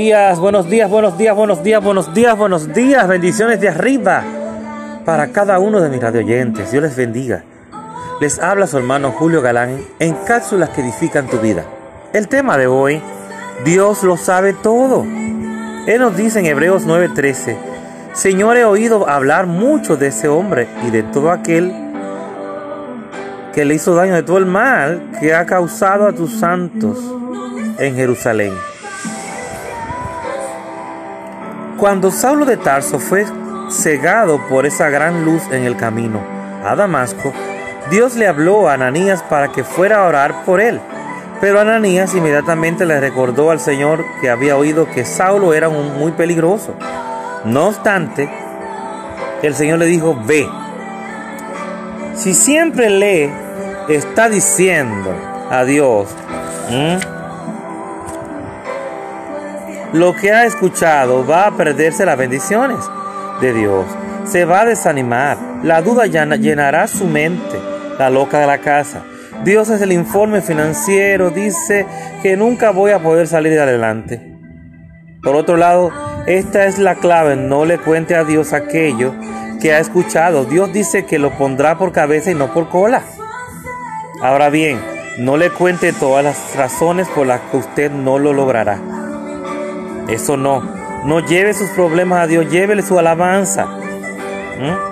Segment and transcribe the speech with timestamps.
[0.00, 4.22] buenos días, buenos días, buenos días, buenos días, buenos días, bendiciones de arriba
[5.04, 6.72] para cada uno de mis radioyentes.
[6.72, 7.44] Dios les bendiga.
[8.18, 11.66] Les habla su hermano Julio Galán en cápsulas que edifican tu vida.
[12.14, 13.02] El tema de hoy,
[13.66, 15.04] Dios lo sabe todo.
[15.04, 17.58] Él nos dice en Hebreos 9:13,
[18.14, 21.74] Señor, he oído hablar mucho de ese hombre y de todo aquel
[23.52, 26.96] que le hizo daño, de todo el mal que ha causado a tus santos
[27.78, 28.54] en Jerusalén.
[31.80, 33.24] Cuando Saulo de Tarso fue
[33.70, 36.20] cegado por esa gran luz en el camino
[36.62, 37.32] a Damasco,
[37.90, 40.78] Dios le habló a Ananías para que fuera a orar por él.
[41.40, 46.12] Pero Ananías inmediatamente le recordó al Señor que había oído que Saulo era un muy
[46.12, 46.74] peligroso.
[47.46, 48.28] No obstante,
[49.42, 50.46] el Señor le dijo, ve.
[52.14, 53.32] Si siempre le
[53.88, 55.14] está diciendo
[55.50, 56.08] a Dios,
[59.92, 62.78] lo que ha escuchado va a perderse las bendiciones
[63.40, 63.86] de Dios.
[64.24, 65.36] Se va a desanimar.
[65.64, 67.58] La duda llenará su mente,
[67.98, 69.02] la loca de la casa.
[69.44, 71.86] Dios es el informe financiero, dice
[72.22, 74.36] que nunca voy a poder salir adelante.
[75.22, 75.90] Por otro lado,
[76.26, 79.14] esta es la clave, no le cuente a Dios aquello
[79.60, 80.44] que ha escuchado.
[80.44, 83.02] Dios dice que lo pondrá por cabeza y no por cola.
[84.22, 84.78] Ahora bien,
[85.18, 88.99] no le cuente todas las razones por las que usted no lo logrará.
[90.10, 90.62] Eso no.
[91.04, 93.66] No lleve sus problemas a Dios, llévele su alabanza.
[93.66, 94.90] ¿Mm?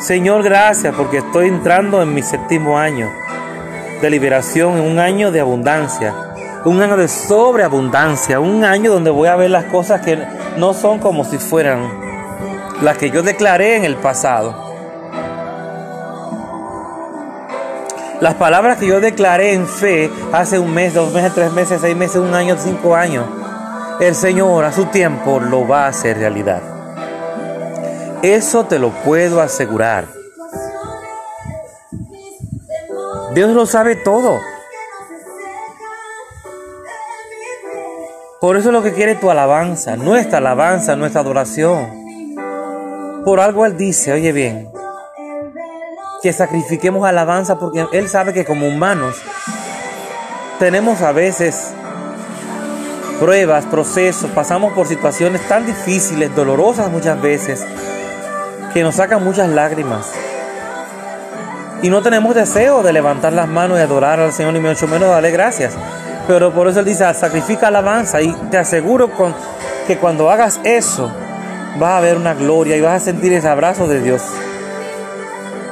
[0.00, 3.10] Señor, gracias porque estoy entrando en mi séptimo año
[4.00, 6.14] de liberación, en un año de abundancia,
[6.64, 10.18] un año de sobreabundancia, un año donde voy a ver las cosas que
[10.56, 11.88] no son como si fueran
[12.82, 14.69] las que yo declaré en el pasado.
[18.20, 21.96] Las palabras que yo declaré en fe hace un mes, dos meses, tres meses, seis
[21.96, 23.24] meses, un año, cinco años,
[23.98, 26.60] el Señor a su tiempo lo va a hacer realidad.
[28.22, 30.04] Eso te lo puedo asegurar.
[33.34, 34.38] Dios lo sabe todo.
[38.40, 41.88] Por eso es lo que quiere tu alabanza, nuestra alabanza, nuestra adoración.
[43.24, 44.70] Por algo Él dice, oye bien,
[46.22, 49.16] que sacrifiquemos alabanza porque Él sabe que como humanos
[50.58, 51.72] tenemos a veces
[53.18, 57.66] pruebas, procesos, pasamos por situaciones tan difíciles, dolorosas muchas veces,
[58.72, 60.10] que nos sacan muchas lágrimas.
[61.82, 65.08] Y no tenemos deseo de levantar las manos y adorar al Señor, ni mucho menos
[65.08, 65.74] darle gracias.
[66.26, 69.34] Pero por eso Él dice, sacrifica alabanza y te aseguro con,
[69.86, 71.10] que cuando hagas eso,
[71.78, 74.22] vas a ver una gloria y vas a sentir ese abrazo de Dios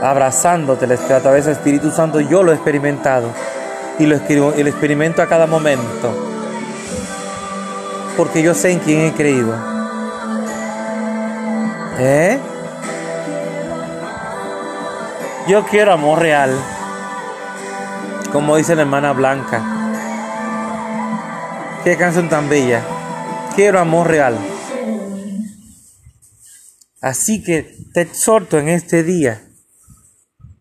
[0.02, 2.20] abrazándote a través del Espíritu Santo.
[2.20, 3.32] Yo lo he experimentado
[3.98, 6.26] y lo, y lo experimento a cada momento.
[8.16, 9.54] Porque yo sé en quién he creído.
[11.98, 12.38] ¿Eh?
[15.48, 16.50] Yo quiero amor real.
[18.32, 19.62] Como dice la hermana Blanca.
[21.84, 22.82] Qué canción tan bella.
[23.54, 24.36] Quiero amor real.
[27.00, 29.47] Así que te exhorto en este día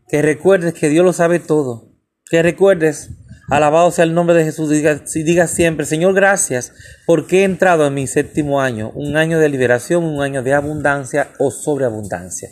[0.08, 1.92] que recuerdes que Dios lo sabe todo.
[2.30, 3.12] Que recuerdes,
[3.50, 6.74] alabado sea el nombre de Jesús, diga, diga siempre, Señor, gracias
[7.06, 11.30] porque he entrado en mi séptimo año, un año de liberación, un año de abundancia
[11.40, 12.50] o sobreabundancia.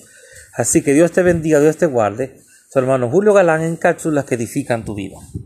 [0.54, 2.40] Así que Dios te bendiga, Dios te guarde.
[2.72, 5.18] Su hermano Julio Galán en cápsulas que edifican tu vida.